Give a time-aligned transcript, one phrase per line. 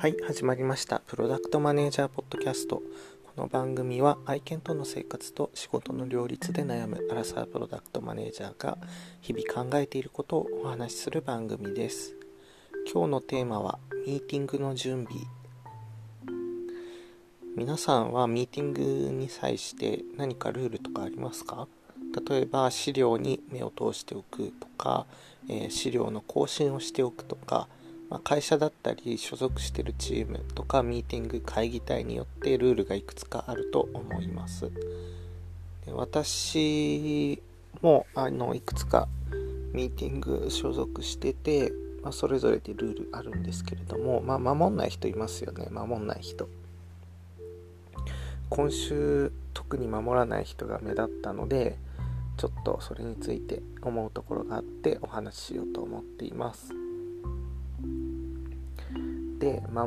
[0.00, 1.00] はい始まりました。
[1.08, 2.76] プロダクトマネージャーポッドキャスト。
[2.76, 2.82] こ
[3.36, 8.78] の番組は愛犬との生活と仕事の両立で悩むアラサープロダクトマネージャーが
[9.20, 12.14] 日々考えていることをお話しする番組です。
[12.86, 15.20] 今日のテーマはミーティングの準備。
[17.56, 18.80] 皆さんはミーティング
[19.12, 21.66] に際して何かルールとかありますか？
[22.28, 25.06] 例えば資料に目を通しておくとか、
[25.48, 27.66] えー、資料の更新をしておくとか
[28.10, 34.70] まあ、会社だったり所属してるチームとかミーティング会議体によってルールがいくつかあると思います。
[35.84, 37.42] で私
[37.82, 39.08] もあのいくつか
[39.72, 41.72] ミーティング所属してて、
[42.02, 45.68] まあ、それぞれでルールあるんですけれども、まあ、守んない人いますよね。
[45.70, 46.48] 守んない人。
[48.48, 51.76] 今週特に守らない人が目立ったので
[52.38, 56.87] ちょっとそれについて思うところがあってお話ししようと思っています。
[59.38, 59.86] で、ま、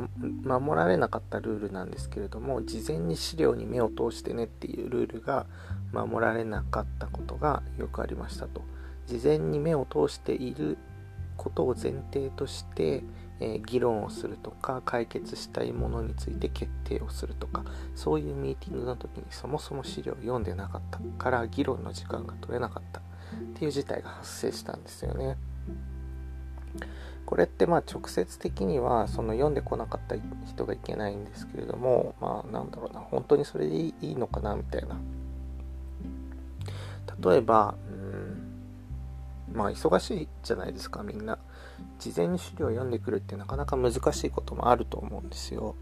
[0.58, 5.46] 守られなかったルールなんですけれども事前に資料に目を通してねっていうルールが
[5.92, 8.62] 守られなかったことがよくありましたと
[9.06, 10.78] 事前に目を通している
[11.36, 13.02] ことを前提として、
[13.40, 23.02] えー、議論をするとか解決したいものについて決定をするとかそういうミーティングの時にそもそも資料を読んでなかったから議論の時間が取れなかったっ
[23.54, 25.36] ていう事態が発生したんですよね。
[27.32, 30.16] これってまあ直接的にはその読んでこなかった
[30.46, 35.00] 人がいけないんですけれどもまあなんだろうな本当にそれでいいのかなみたいな。
[37.30, 41.38] 例えばうんまあ忙しいじゃないですかみんな。
[41.98, 45.74] 事前に資料を読んでくるってなかなか難しいこともあると思うんですよ。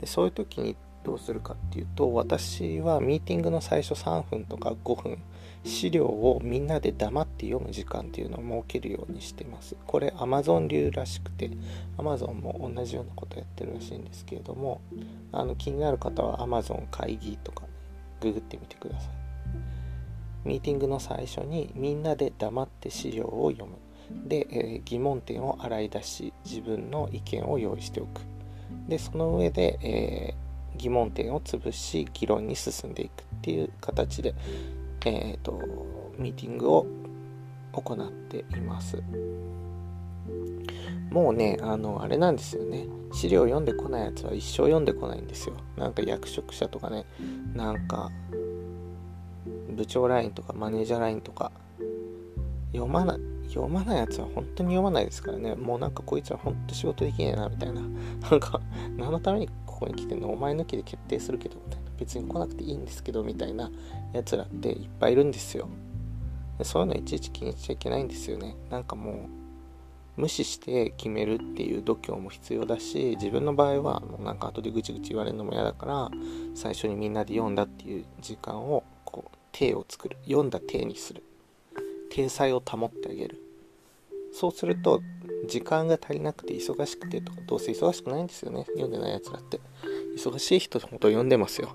[0.00, 5.18] でそういう時にどうするかっていうと私はミーティングの最初3分とか5分
[5.64, 9.76] 資料をみんなで黙って読む時間っていうのを設けるようにしてます。
[9.86, 11.50] これ Amazon 流らしくて
[11.98, 14.80] Amazon も同じようなことやってるらしいんですけれども
[15.30, 17.64] あの気になる方は Amazon 会議とか、
[18.20, 19.10] ググってみてください。
[20.44, 23.76] ミーティングの最初にみんなで黙って資料を読む。
[24.26, 28.22] で、えー、疑問点を洗い出し自分の意見を用意しておく。
[28.88, 30.34] でその上で、えー、
[30.76, 34.34] 疑問点を潰し議論に進んでいくっていう形で
[35.04, 35.60] えっ、ー、と、
[36.18, 36.86] ミーティングを
[37.72, 39.02] 行っています。
[41.10, 42.86] もうね、あの、あれなんですよね。
[43.12, 45.56] 資料読んでこないやつは一生読んでこないんですよ。
[45.76, 47.04] なんか役職者とかね、
[47.54, 48.10] なんか、
[49.74, 51.50] 部長ラインとかマネージャーラインとか、
[52.72, 53.18] 読まない、
[53.48, 55.54] 読まないやつは本当に読まないですからね。
[55.56, 57.82] もうなんかこいつは本当仕事できねえな、みたいな。
[58.30, 58.60] なんか、
[58.96, 59.50] 何のために
[59.82, 61.92] こに来てんのお前抜きで決定するけど、みたいな。
[62.02, 63.70] 別に来なくていいんですけどみたいな
[64.12, 65.68] やつらっていっぱいいるんですよ。
[66.58, 68.56] でそういうのいちいち気にしちゃいけないんですよね。
[68.70, 69.28] なんかも
[70.16, 76.10] う無視して決めるっていう度胸も必要だし自分の場合はもうなんか後でぐちぐち言われるのも嫌だから
[76.54, 80.16] 最初にみんなで読んだっていう時間をこう体を作る。
[80.24, 81.22] 読んだ体にする。
[82.10, 83.40] 体裁を保ってあげる。
[84.32, 85.00] そうすると
[85.46, 88.64] 時間が足りなくて忙しくてとかどうせ忙しくないんですよね。
[88.68, 89.60] 読んでないやつらって。
[90.16, 91.74] 忙しい人ほど読んでますよ。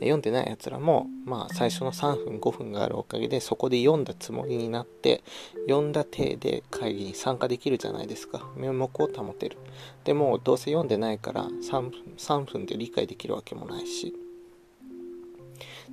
[0.00, 5.22] 読んでないやつらも、まあ、最初の3分5分があるおかげでそこで読んだつもりになって
[5.68, 8.48] 読んだ体で会議に参加できるじゃないですか。
[8.56, 9.56] 面目を保てる。
[10.04, 14.14] でもどうせ読んでないから 3, 分3分で理解できるわけもないし。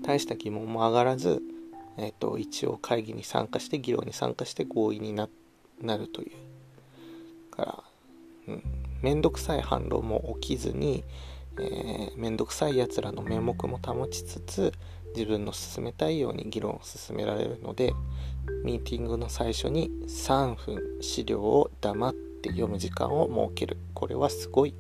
[0.02, 1.42] 大した疑問も上がらず、
[1.98, 5.28] えーと、一応会議に参加して議論に参加して合意にな
[5.98, 6.49] るという。
[7.60, 7.84] から、
[8.48, 8.64] うん、
[9.02, 11.04] めんくさい反論も起きずに
[11.62, 14.74] えー、めんどくさいやつらの面目も保ちつつ
[15.16, 17.94] 自分の進めたいように議論を進められるので
[18.64, 23.78] ミーティングの最初に3分資料を黙って読む時間を設ける。
[23.94, 24.74] これはすごい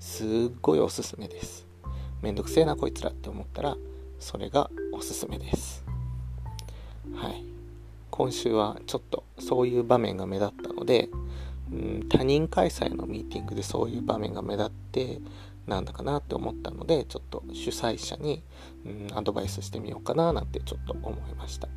[0.00, 0.28] すっ
[0.62, 1.66] ごいおすすめです。
[2.22, 3.76] めんどくせえなこいつらって思ったら
[4.18, 5.84] それがおすすめです。
[7.14, 7.44] はい。
[8.10, 11.08] 今週はちょっとそういう場面が目立ったので
[11.72, 15.20] うん他人開催のミーティングでそういう場面が目立って
[15.66, 18.42] なんだかなって思ったのでちょっと主催者に、
[18.84, 21.68] うん、アドバイスしてみようかななんてちょっと思いました。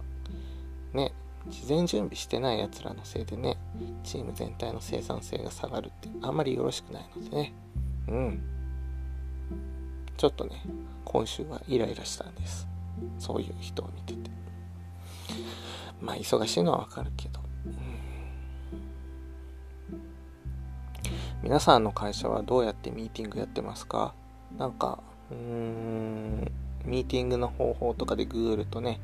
[0.93, 1.13] ね
[1.47, 3.57] 事前準備してないやつらのせいでね
[4.03, 7.53] チーム全体の生産性が下がるってあんまりよろしくないのでね。
[8.07, 8.43] うん。
[10.17, 10.63] ちょっとね
[11.03, 12.67] 今週はイライラしたんです。
[13.19, 14.31] そういう人を見てて。
[16.01, 17.44] まあ忙しいのはわかるけど。
[21.45, 24.15] 皆さんの会社はどうやってミーティングやってますか？
[24.57, 24.97] なんか、
[25.29, 26.51] うーん、
[26.85, 28.99] ミーティングの方法とかでグーるとね、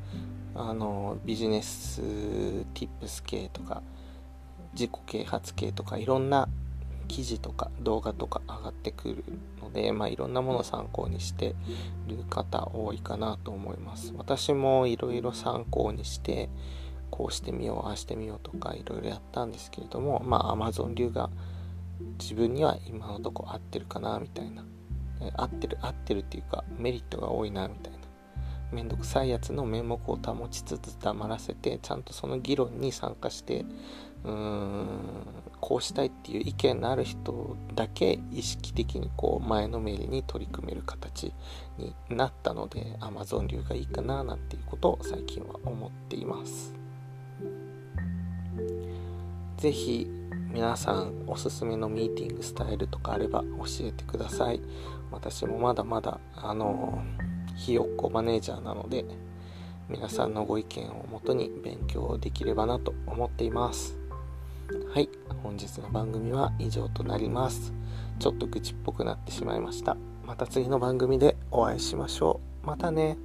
[0.56, 2.02] あの、ビジネス
[2.74, 3.80] ティップス系とか、
[4.72, 6.48] 自己啓発系とか、いろんな
[7.06, 9.24] 記事とか動画とか上がってくる
[9.62, 11.54] ので、まあ、いろんなものを参考にして
[12.08, 14.12] る方多いかなと思います。
[14.16, 16.50] 私もいろいろ参考にして
[17.08, 21.30] こうしてみようああしてみようとかいろいろやったんですけれどもまあ Amazon 流が
[22.18, 24.64] 自分には今のとこ合ってるかなみたいな。
[25.36, 27.98] 合ってる合ってるっていうかメリットが多いなみたいな。
[28.72, 33.66] めんどくさいやつの面目を保ちつつ黙らせてちゃんとその議論に参加して
[34.24, 34.86] うーん
[35.60, 41.34] こうしたいっていう意見のある人だけ意識的にこう前のめりに取り組める形
[41.76, 46.74] になったので Amazon 流がいいかななんていうことを最近は思っています。
[49.58, 50.21] 是非
[50.52, 54.60] 皆さんおすすめのミーティングスタイルとかあれば教えてください。
[55.10, 57.02] 私もまだまだあの
[57.56, 59.04] ひよっこマネージャーなので
[59.88, 63.98] 皆さんのご意見をもとに勉強できればなと思っています。
[64.92, 65.08] はい
[65.42, 67.72] 本日の番組は以上となります。
[68.18, 69.96] ちょっと愚痴っぽくなってしまいました。
[70.26, 72.66] また次の番組でお会いしましょう。
[72.66, 73.16] またね。